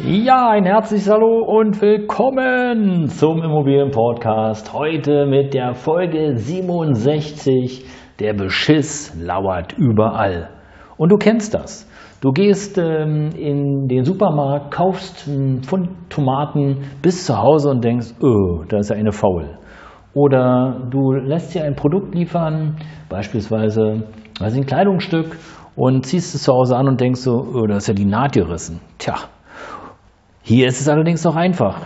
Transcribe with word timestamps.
Ja, 0.00 0.50
ein 0.50 0.64
herzliches 0.64 1.10
Hallo 1.10 1.42
und 1.44 1.82
willkommen 1.82 3.08
zum 3.08 3.42
Immobilienpodcast. 3.42 4.72
Heute 4.72 5.26
mit 5.26 5.54
der 5.54 5.74
Folge 5.74 6.36
67. 6.36 7.84
Der 8.20 8.32
Beschiss 8.32 9.12
lauert 9.20 9.72
überall. 9.72 10.50
Und 10.98 11.10
du 11.10 11.16
kennst 11.16 11.54
das. 11.54 11.90
Du 12.20 12.30
gehst 12.30 12.78
ähm, 12.78 13.30
in 13.36 13.88
den 13.88 14.04
Supermarkt, 14.04 14.72
kaufst 14.72 15.26
einen 15.26 15.64
Pfund 15.64 15.88
Tomaten 16.10 16.84
bis 17.02 17.26
zu 17.26 17.36
Hause 17.36 17.68
und 17.68 17.82
denkst, 17.82 18.14
oh, 18.22 18.62
da 18.68 18.78
ist 18.78 18.90
ja 18.90 18.96
eine 18.96 19.10
faul. 19.10 19.58
Oder 20.14 20.86
du 20.90 21.10
lässt 21.10 21.56
dir 21.56 21.64
ein 21.64 21.74
Produkt 21.74 22.14
liefern, 22.14 22.76
beispielsweise 23.08 24.04
also 24.38 24.60
ein 24.60 24.66
Kleidungsstück, 24.66 25.36
und 25.74 26.06
ziehst 26.06 26.36
es 26.36 26.44
zu 26.44 26.52
Hause 26.52 26.76
an 26.76 26.86
und 26.86 27.00
denkst 27.00 27.20
so, 27.20 27.32
oh, 27.32 27.66
da 27.66 27.76
ist 27.76 27.88
ja 27.88 27.94
die 27.94 28.04
Naht 28.04 28.32
gerissen. 28.32 28.80
Tja, 28.98 29.14
hier 30.48 30.66
ist 30.66 30.80
es 30.80 30.88
allerdings 30.88 31.24
noch 31.24 31.36
einfach. 31.36 31.82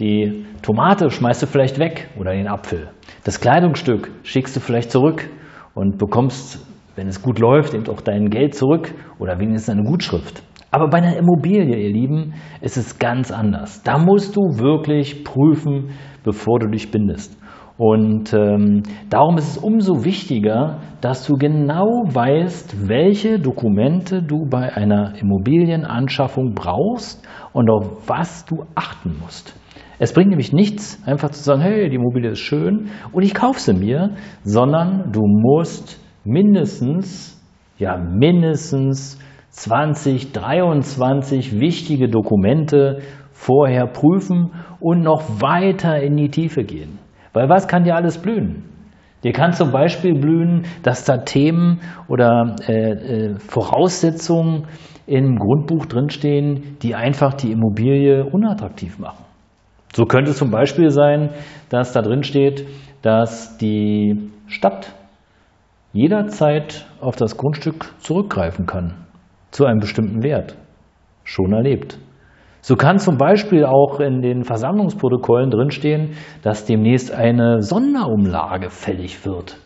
Die 0.00 0.46
Tomate 0.62 1.10
schmeißt 1.10 1.42
du 1.42 1.46
vielleicht 1.46 1.78
weg 1.78 2.08
oder 2.18 2.32
den 2.32 2.48
Apfel. 2.48 2.88
Das 3.24 3.38
Kleidungsstück 3.38 4.10
schickst 4.22 4.56
du 4.56 4.60
vielleicht 4.60 4.90
zurück 4.90 5.28
und 5.74 5.98
bekommst, 5.98 6.66
wenn 6.96 7.06
es 7.06 7.20
gut 7.20 7.38
läuft, 7.38 7.74
eben 7.74 7.86
auch 7.88 8.00
dein 8.00 8.30
Geld 8.30 8.54
zurück 8.54 8.94
oder 9.18 9.38
wenigstens 9.38 9.76
eine 9.76 9.86
Gutschrift. 9.86 10.42
Aber 10.70 10.88
bei 10.88 11.02
einer 11.02 11.18
Immobilie, 11.18 11.76
ihr 11.76 11.92
Lieben, 11.92 12.32
ist 12.62 12.78
es 12.78 12.98
ganz 12.98 13.30
anders. 13.30 13.82
Da 13.82 13.98
musst 13.98 14.36
du 14.36 14.40
wirklich 14.58 15.22
prüfen, 15.22 15.90
bevor 16.24 16.60
du 16.60 16.68
dich 16.68 16.90
bindest. 16.90 17.38
Und 17.78 18.34
ähm, 18.34 18.82
darum 19.08 19.38
ist 19.38 19.56
es 19.56 19.58
umso 19.58 20.04
wichtiger, 20.04 20.78
dass 21.00 21.24
du 21.24 21.36
genau 21.36 22.02
weißt, 22.06 22.88
welche 22.88 23.38
Dokumente 23.38 24.20
du 24.20 24.46
bei 24.46 24.74
einer 24.74 25.14
Immobilienanschaffung 25.20 26.54
brauchst 26.54 27.24
und 27.52 27.70
auf 27.70 28.08
was 28.08 28.44
du 28.46 28.64
achten 28.74 29.16
musst. 29.22 29.54
Es 30.00 30.12
bringt 30.12 30.30
nämlich 30.30 30.52
nichts, 30.52 31.00
einfach 31.06 31.30
zu 31.30 31.40
sagen, 31.40 31.60
hey, 31.60 31.88
die 31.88 31.96
Immobilie 31.96 32.32
ist 32.32 32.40
schön 32.40 32.88
und 33.12 33.22
ich 33.22 33.32
kaufe 33.32 33.60
sie 33.60 33.74
mir, 33.74 34.16
sondern 34.42 35.12
du 35.12 35.20
musst 35.24 36.00
mindestens, 36.24 37.40
ja, 37.78 37.96
mindestens 37.96 39.20
20, 39.50 40.32
23 40.32 41.60
wichtige 41.60 42.08
Dokumente 42.08 43.02
vorher 43.30 43.86
prüfen 43.86 44.50
und 44.80 45.02
noch 45.02 45.40
weiter 45.40 46.00
in 46.00 46.16
die 46.16 46.30
Tiefe 46.30 46.64
gehen. 46.64 46.98
Weil 47.32 47.48
was 47.48 47.68
kann 47.68 47.84
dir 47.84 47.94
alles 47.94 48.18
blühen? 48.18 48.64
Dir 49.24 49.32
kann 49.32 49.52
zum 49.52 49.72
Beispiel 49.72 50.14
blühen, 50.14 50.62
dass 50.82 51.04
da 51.04 51.18
Themen 51.18 51.80
oder 52.06 52.54
äh, 52.68 52.72
äh, 52.72 53.38
Voraussetzungen 53.38 54.66
im 55.06 55.36
Grundbuch 55.36 55.86
drinstehen, 55.86 56.76
die 56.82 56.94
einfach 56.94 57.34
die 57.34 57.50
Immobilie 57.50 58.24
unattraktiv 58.24 58.98
machen. 58.98 59.24
So 59.92 60.04
könnte 60.04 60.30
es 60.30 60.38
zum 60.38 60.50
Beispiel 60.50 60.90
sein, 60.90 61.30
dass 61.70 61.92
da 61.92 62.02
drin 62.02 62.22
steht, 62.22 62.66
dass 63.02 63.56
die 63.56 64.30
Stadt 64.46 64.94
jederzeit 65.92 66.86
auf 67.00 67.16
das 67.16 67.36
Grundstück 67.36 67.86
zurückgreifen 67.98 68.66
kann, 68.66 69.06
zu 69.50 69.64
einem 69.64 69.80
bestimmten 69.80 70.22
Wert. 70.22 70.56
Schon 71.24 71.52
erlebt. 71.52 71.98
So 72.68 72.76
kann 72.76 72.98
zum 72.98 73.16
Beispiel 73.16 73.64
auch 73.64 73.98
in 73.98 74.20
den 74.20 74.44
Versammlungsprotokollen 74.44 75.48
drinstehen, 75.48 76.10
dass 76.42 76.66
demnächst 76.66 77.10
eine 77.10 77.62
Sonderumlage 77.62 78.68
fällig 78.68 79.24
wird. 79.24 79.56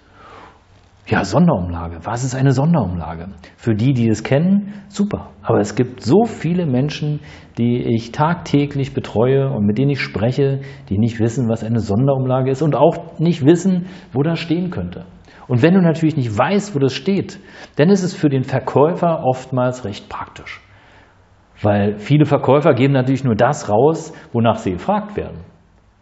Ja, 1.08 1.24
Sonderumlage. 1.24 1.98
Was 2.04 2.22
ist 2.22 2.36
eine 2.36 2.52
Sonderumlage? 2.52 3.30
Für 3.56 3.74
die, 3.74 3.92
die 3.92 4.08
es 4.08 4.22
kennen, 4.22 4.74
super. 4.86 5.30
Aber 5.42 5.58
es 5.58 5.74
gibt 5.74 6.00
so 6.00 6.26
viele 6.26 6.64
Menschen, 6.64 7.18
die 7.58 7.82
ich 7.92 8.12
tagtäglich 8.12 8.94
betreue 8.94 9.50
und 9.50 9.66
mit 9.66 9.78
denen 9.78 9.90
ich 9.90 10.00
spreche, 10.00 10.60
die 10.88 10.98
nicht 10.98 11.18
wissen, 11.18 11.48
was 11.48 11.64
eine 11.64 11.80
Sonderumlage 11.80 12.52
ist 12.52 12.62
und 12.62 12.76
auch 12.76 13.18
nicht 13.18 13.44
wissen, 13.44 13.86
wo 14.12 14.22
das 14.22 14.38
stehen 14.38 14.70
könnte. 14.70 15.06
Und 15.48 15.60
wenn 15.60 15.74
du 15.74 15.80
natürlich 15.80 16.16
nicht 16.16 16.38
weißt, 16.38 16.76
wo 16.76 16.78
das 16.78 16.92
steht, 16.92 17.40
dann 17.74 17.88
ist 17.88 18.04
es 18.04 18.14
für 18.14 18.28
den 18.28 18.44
Verkäufer 18.44 19.24
oftmals 19.24 19.84
recht 19.84 20.08
praktisch. 20.08 20.60
Weil 21.62 21.98
viele 21.98 22.24
Verkäufer 22.24 22.74
geben 22.74 22.92
natürlich 22.92 23.24
nur 23.24 23.36
das 23.36 23.70
raus, 23.70 24.12
wonach 24.32 24.56
sie 24.56 24.72
gefragt 24.72 25.16
werden. 25.16 25.38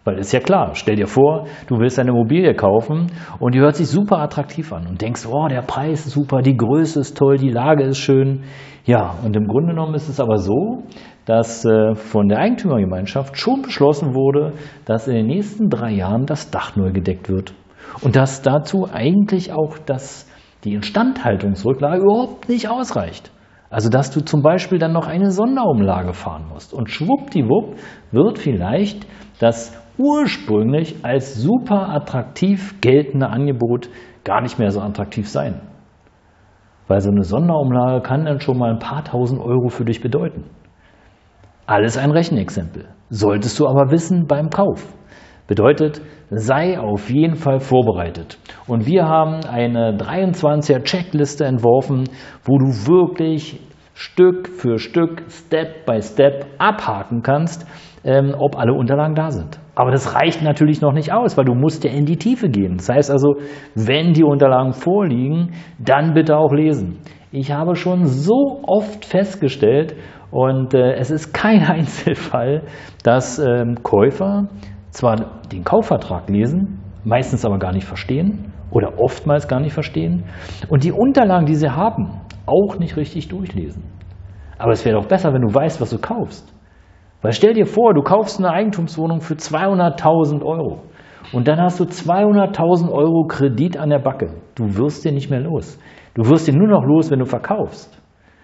Weil 0.04 0.18
ist 0.18 0.32
ja 0.32 0.40
klar, 0.40 0.70
stell 0.74 0.96
dir 0.96 1.06
vor, 1.06 1.44
du 1.66 1.78
willst 1.78 1.98
eine 1.98 2.10
Immobilie 2.10 2.54
kaufen 2.54 3.08
und 3.38 3.54
die 3.54 3.60
hört 3.60 3.76
sich 3.76 3.88
super 3.88 4.18
attraktiv 4.18 4.72
an 4.72 4.86
und 4.86 5.02
denkst, 5.02 5.26
oh, 5.30 5.46
der 5.48 5.60
Preis 5.60 6.06
ist 6.06 6.14
super, 6.14 6.40
die 6.40 6.56
Größe 6.56 7.00
ist 7.00 7.18
toll, 7.18 7.36
die 7.36 7.50
Lage 7.50 7.84
ist 7.84 7.98
schön. 7.98 8.44
Ja, 8.86 9.16
und 9.22 9.36
im 9.36 9.46
Grunde 9.46 9.74
genommen 9.74 9.94
ist 9.94 10.08
es 10.08 10.18
aber 10.18 10.38
so, 10.38 10.84
dass 11.26 11.66
äh, 11.66 11.94
von 11.94 12.28
der 12.28 12.38
Eigentümergemeinschaft 12.38 13.38
schon 13.38 13.60
beschlossen 13.60 14.14
wurde, 14.14 14.54
dass 14.86 15.06
in 15.06 15.14
den 15.14 15.26
nächsten 15.26 15.68
drei 15.68 15.90
Jahren 15.90 16.24
das 16.24 16.50
Dach 16.50 16.76
neu 16.76 16.92
gedeckt 16.92 17.28
wird. 17.28 17.52
Und 18.00 18.16
dass 18.16 18.40
dazu 18.40 18.88
eigentlich 18.90 19.52
auch 19.52 19.76
das, 19.76 20.26
die 20.64 20.72
Instandhaltungsrücklage 20.72 22.02
überhaupt 22.02 22.48
nicht 22.48 22.70
ausreicht. 22.70 23.30
Also 23.70 23.88
dass 23.88 24.10
du 24.10 24.20
zum 24.20 24.42
Beispiel 24.42 24.78
dann 24.78 24.92
noch 24.92 25.06
eine 25.06 25.30
Sonderumlage 25.30 26.12
fahren 26.12 26.48
musst. 26.48 26.74
Und 26.74 26.90
schwuppdiwupp 26.90 27.76
wird 28.10 28.38
vielleicht 28.38 29.06
das 29.38 29.80
ursprünglich 29.96 31.04
als 31.04 31.36
super 31.36 31.88
attraktiv 31.88 32.80
geltende 32.80 33.28
Angebot 33.28 33.88
gar 34.24 34.40
nicht 34.40 34.58
mehr 34.58 34.70
so 34.70 34.80
attraktiv 34.80 35.28
sein. 35.28 35.60
Weil 36.88 37.00
so 37.00 37.10
eine 37.10 37.22
Sonderumlage 37.22 38.02
kann 38.02 38.24
dann 38.24 38.40
schon 38.40 38.58
mal 38.58 38.72
ein 38.72 38.80
paar 38.80 39.04
tausend 39.04 39.40
Euro 39.40 39.68
für 39.68 39.84
dich 39.84 40.00
bedeuten. 40.00 40.44
Alles 41.66 41.96
ein 41.96 42.10
Rechenexempel. 42.10 42.88
Solltest 43.10 43.60
du 43.60 43.68
aber 43.68 43.92
wissen 43.92 44.26
beim 44.26 44.50
Kauf. 44.50 44.92
Bedeutet, 45.50 46.00
sei 46.30 46.78
auf 46.78 47.10
jeden 47.10 47.34
Fall 47.34 47.58
vorbereitet. 47.58 48.38
Und 48.68 48.86
wir 48.86 49.06
haben 49.06 49.40
eine 49.44 49.96
23er 49.96 50.84
Checkliste 50.84 51.44
entworfen, 51.44 52.04
wo 52.44 52.56
du 52.56 52.66
wirklich 52.86 53.58
Stück 53.92 54.46
für 54.46 54.78
Stück, 54.78 55.24
Step 55.28 55.86
by 55.86 56.00
Step 56.02 56.46
abhaken 56.58 57.22
kannst, 57.22 57.66
ähm, 58.04 58.32
ob 58.38 58.56
alle 58.56 58.74
Unterlagen 58.74 59.16
da 59.16 59.32
sind. 59.32 59.58
Aber 59.74 59.90
das 59.90 60.14
reicht 60.14 60.40
natürlich 60.40 60.80
noch 60.82 60.92
nicht 60.92 61.12
aus, 61.12 61.36
weil 61.36 61.46
du 61.46 61.56
musst 61.56 61.82
ja 61.82 61.90
in 61.90 62.04
die 62.04 62.16
Tiefe 62.16 62.48
gehen. 62.48 62.76
Das 62.76 62.88
heißt 62.88 63.10
also, 63.10 63.34
wenn 63.74 64.12
die 64.12 64.22
Unterlagen 64.22 64.72
vorliegen, 64.72 65.54
dann 65.80 66.14
bitte 66.14 66.36
auch 66.36 66.52
lesen. 66.52 66.98
Ich 67.32 67.50
habe 67.50 67.74
schon 67.74 68.04
so 68.04 68.60
oft 68.68 69.04
festgestellt, 69.04 69.96
und 70.30 70.74
äh, 70.74 70.94
es 70.94 71.10
ist 71.10 71.32
kein 71.32 71.62
Einzelfall, 71.68 72.62
dass 73.02 73.38
ähm, 73.38 73.82
Käufer 73.82 74.48
zwar 74.90 75.40
den 75.52 75.64
Kaufvertrag 75.64 76.28
lesen, 76.28 76.80
meistens 77.04 77.44
aber 77.44 77.58
gar 77.58 77.72
nicht 77.72 77.86
verstehen 77.86 78.52
oder 78.70 78.98
oftmals 78.98 79.48
gar 79.48 79.60
nicht 79.60 79.72
verstehen 79.72 80.24
und 80.68 80.84
die 80.84 80.92
Unterlagen, 80.92 81.46
die 81.46 81.54
sie 81.54 81.70
haben, 81.70 82.20
auch 82.46 82.78
nicht 82.78 82.96
richtig 82.96 83.28
durchlesen. 83.28 83.84
Aber 84.58 84.72
es 84.72 84.84
wäre 84.84 85.00
doch 85.00 85.06
besser, 85.06 85.32
wenn 85.32 85.42
du 85.42 85.54
weißt, 85.54 85.80
was 85.80 85.90
du 85.90 85.98
kaufst. 85.98 86.52
Weil 87.22 87.32
stell 87.32 87.54
dir 87.54 87.66
vor, 87.66 87.94
du 87.94 88.02
kaufst 88.02 88.38
eine 88.38 88.50
Eigentumswohnung 88.50 89.20
für 89.20 89.34
200.000 89.34 90.42
Euro 90.42 90.82
und 91.32 91.48
dann 91.48 91.60
hast 91.60 91.80
du 91.80 91.84
200.000 91.84 92.90
Euro 92.90 93.26
Kredit 93.26 93.76
an 93.76 93.90
der 93.90 93.98
Backe. 93.98 94.34
Du 94.54 94.76
wirst 94.76 95.04
dir 95.04 95.12
nicht 95.12 95.30
mehr 95.30 95.40
los. 95.40 95.78
Du 96.14 96.28
wirst 96.28 96.48
dir 96.48 96.54
nur 96.54 96.68
noch 96.68 96.84
los, 96.84 97.10
wenn 97.10 97.18
du 97.18 97.26
verkaufst. 97.26 97.96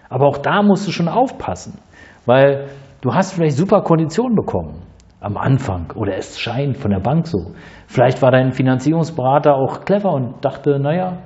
Aber 0.09 0.27
auch 0.27 0.37
da 0.37 0.61
musst 0.61 0.87
du 0.87 0.91
schon 0.91 1.09
aufpassen, 1.09 1.79
weil 2.25 2.67
du 3.01 3.13
hast 3.13 3.33
vielleicht 3.33 3.57
super 3.57 3.81
Konditionen 3.81 4.35
bekommen 4.35 4.86
am 5.19 5.37
Anfang 5.37 5.91
oder 5.95 6.15
es 6.15 6.39
scheint 6.39 6.77
von 6.77 6.91
der 6.91 6.99
Bank 6.99 7.27
so. 7.27 7.53
Vielleicht 7.87 8.21
war 8.21 8.31
dein 8.31 8.51
Finanzierungsberater 8.51 9.55
auch 9.55 9.83
clever 9.83 10.13
und 10.13 10.45
dachte, 10.45 10.79
naja, 10.79 11.19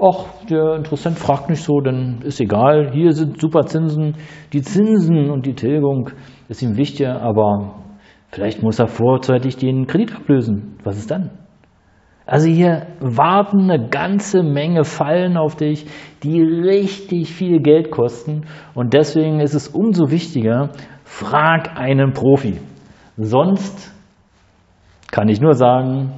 ach, 0.00 0.24
der 0.50 0.74
Interessent 0.76 1.18
fragt 1.18 1.48
nicht 1.48 1.62
so, 1.62 1.80
dann 1.80 2.20
ist 2.22 2.40
egal, 2.40 2.90
hier 2.92 3.12
sind 3.12 3.40
super 3.40 3.64
Zinsen, 3.66 4.16
die 4.52 4.62
Zinsen 4.62 5.30
und 5.30 5.46
die 5.46 5.54
Tilgung 5.54 6.10
ist 6.48 6.62
ihm 6.62 6.76
wichtiger, 6.76 7.22
aber 7.22 7.76
vielleicht 8.30 8.62
muss 8.62 8.78
er 8.78 8.88
vorzeitig 8.88 9.56
den 9.56 9.86
Kredit 9.86 10.14
ablösen. 10.14 10.78
Was 10.84 10.98
ist 10.98 11.10
dann? 11.10 11.30
Also 12.26 12.48
hier 12.48 12.88
warten 12.98 13.70
eine 13.70 13.88
ganze 13.88 14.42
Menge 14.42 14.82
Fallen 14.82 15.36
auf 15.36 15.54
dich, 15.54 15.86
die 16.24 16.42
richtig 16.42 17.32
viel 17.32 17.60
Geld 17.60 17.92
kosten. 17.92 18.46
Und 18.74 18.94
deswegen 18.94 19.38
ist 19.38 19.54
es 19.54 19.68
umso 19.68 20.10
wichtiger, 20.10 20.70
frag 21.04 21.78
einen 21.78 22.14
Profi. 22.14 22.58
Sonst 23.16 23.94
kann 25.10 25.28
ich 25.28 25.40
nur 25.40 25.54
sagen, 25.54 26.12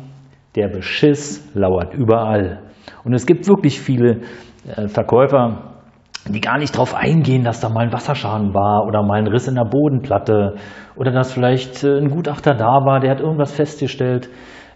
der 0.57 0.69
Beschiss 0.69 1.49
lauert 1.55 1.95
überall. 1.95 2.63
Und 3.05 3.15
es 3.15 3.27
gibt 3.27 3.47
wirklich 3.47 3.81
viele 3.81 4.23
äh, 4.67 4.89
Verkäufer, 4.89 5.75
die 6.27 6.41
gar 6.41 6.59
nicht 6.59 6.75
darauf 6.75 6.95
eingehen, 6.95 7.45
dass 7.45 7.61
da 7.61 7.69
mal 7.69 7.87
ein 7.87 7.93
Wasserschaden 7.93 8.55
war 8.55 8.85
oder 8.87 9.03
mal 9.03 9.19
ein 9.19 9.29
Riss 9.29 9.47
in 9.47 9.55
der 9.55 9.65
Bodenplatte 9.65 10.57
oder 10.97 11.13
dass 11.13 11.33
vielleicht 11.33 11.85
äh, 11.85 11.99
ein 11.99 12.11
Gutachter 12.11 12.55
da 12.55 12.85
war, 12.85 12.99
der 12.99 13.13
hat 13.13 13.21
irgendwas 13.21 13.53
festgestellt. 13.53 14.29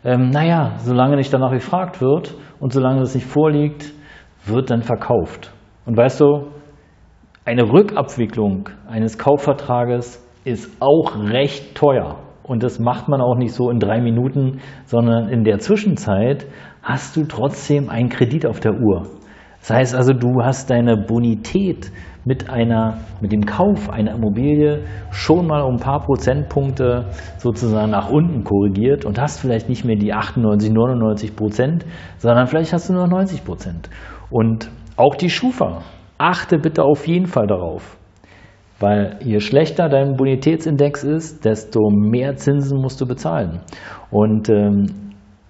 Ähm, 0.05 0.31
naja, 0.31 0.75
solange 0.79 1.17
nicht 1.17 1.33
danach 1.33 1.53
gefragt 1.53 2.01
wird 2.01 2.35
und 2.61 2.73
solange 2.73 3.01
das 3.01 3.15
nicht 3.15 3.27
vorliegt, 3.27 3.93
wird 4.47 4.71
dann 4.71 4.83
verkauft. 4.83 5.53
Und 5.87 5.97
weißt 5.97 6.21
du, 6.21 6.53
eine 7.45 7.65
Rückabwicklung 7.65 8.69
eines 8.89 9.19
Kaufvertrages 9.19 10.25
ist 10.45 10.71
auch 10.81 11.17
recht 11.17 11.75
teuer. 11.75 12.19
Und 12.43 12.63
das 12.63 12.79
macht 12.79 13.09
man 13.09 13.21
auch 13.21 13.37
nicht 13.37 13.55
so 13.55 13.71
in 13.71 13.79
drei 13.79 14.01
Minuten, 14.01 14.61
sondern 14.85 15.29
in 15.29 15.45
der 15.45 15.59
Zwischenzeit 15.59 16.47
hast 16.83 17.17
du 17.17 17.25
trotzdem 17.25 17.89
einen 17.89 18.09
Kredit 18.09 18.47
auf 18.47 18.61
der 18.61 18.73
Uhr. 18.73 19.07
Das 19.61 19.71
heißt 19.71 19.95
also, 19.95 20.13
du 20.13 20.43
hast 20.43 20.71
deine 20.71 20.97
Bonität 20.97 21.93
mit, 22.25 22.51
einer, 22.51 22.99
mit 23.21 23.33
dem 23.33 23.47
Kauf 23.47 23.91
einer 23.91 24.15
Immobilie 24.15 24.85
schon 25.13 25.47
mal 25.47 25.63
um 25.63 25.75
ein 25.75 25.81
paar 25.81 26.01
Prozentpunkte 26.01 27.07
sozusagen 27.39 27.93
nach 27.93 28.11
unten 28.11 28.43
korrigiert 28.43 29.05
und 29.05 29.21
hast 29.21 29.41
vielleicht 29.41 29.69
nicht 29.69 29.85
mehr 29.85 29.97
die 29.97 30.13
98, 30.13 30.73
99 30.73 31.37
Prozent, 31.37 31.87
sondern 32.19 32.49
vielleicht 32.49 32.73
hast 32.73 32.89
du 32.89 32.95
nur 32.95 33.07
90 33.07 33.45
Prozent. 33.45 33.89
Und 34.31 34.69
auch 34.97 35.15
die 35.15 35.31
Schufa, 35.31 35.83
achte 36.19 36.59
bitte 36.59 36.83
auf 36.83 37.07
jeden 37.07 37.27
Fall 37.27 37.47
darauf. 37.47 37.99
Weil 38.83 39.19
je 39.21 39.39
schlechter 39.39 39.89
dein 39.89 40.17
Bonitätsindex 40.17 41.05
ist, 41.05 41.45
desto 41.45 41.89
mehr 41.89 42.35
Zinsen 42.35 42.81
musst 42.81 43.01
du 43.01 43.07
bezahlen. 43.07 43.61
Und 44.11 44.51
ähm, 44.51 44.87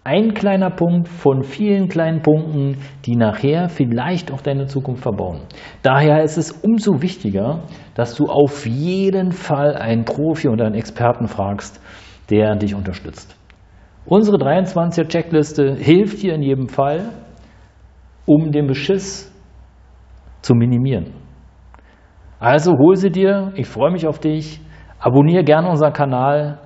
ein 0.05 0.35
kleiner 0.35 0.69
Punkt 0.69 1.09
von 1.09 1.43
vielen 1.43 1.89
kleinen 1.89 2.21
Punkten, 2.21 2.77
die 3.07 3.17
nachher 3.17 3.71
vielleicht 3.71 4.31
auch 4.33 4.43
deine 4.43 4.67
Zukunft 4.67 5.05
verbauen. 5.05 5.41
Daher 5.83 6.23
ist 6.23 6.37
es 6.37 6.53
umso 6.53 7.01
wichtiger, 7.01 7.61
dass 7.95 8.17
du 8.17 8.27
auf 8.27 8.67
jeden 8.67 9.33
Fall 9.33 9.77
einen 9.77 10.05
Profi 10.05 10.51
oder 10.51 10.67
einen 10.67 10.75
Experten 10.75 11.27
fragst, 11.27 11.81
der 12.29 12.55
dich 12.57 12.75
unterstützt. 12.75 13.35
Unsere 14.05 14.37
23er 14.37 15.09
Checkliste 15.09 15.75
hilft 15.75 16.23
dir 16.23 16.35
in 16.35 16.43
jedem 16.43 16.69
Fall, 16.69 17.09
um 18.27 18.53
den 18.53 18.67
Beschiss 18.67 19.33
zu 20.43 20.55
minimieren. 20.55 21.22
Also 22.43 22.77
hol 22.77 22.97
sie 22.97 23.13
dir, 23.13 23.53
ich 23.55 23.69
freue 23.69 23.93
mich 23.93 24.05
auf 24.05 24.19
dich, 24.19 24.61
abonniere 24.99 25.45
gerne 25.45 25.69
unseren 25.69 25.93
Kanal, 25.93 26.59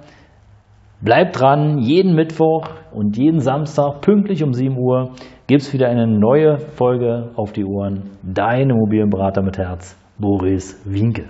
bleib 1.02 1.34
dran, 1.34 1.80
jeden 1.80 2.14
Mittwoch 2.14 2.70
und 2.94 3.18
jeden 3.18 3.40
Samstag 3.40 4.00
pünktlich 4.00 4.42
um 4.42 4.54
7 4.54 4.74
Uhr 4.78 5.10
gibt 5.46 5.60
es 5.60 5.74
wieder 5.74 5.90
eine 5.90 6.06
neue 6.06 6.56
Folge 6.56 7.28
auf 7.36 7.52
die 7.52 7.66
Ohren. 7.66 8.04
Dein 8.22 8.70
Immobilienberater 8.70 9.42
mit 9.42 9.58
Herz, 9.58 10.02
Boris 10.18 10.80
Winke. 10.86 11.28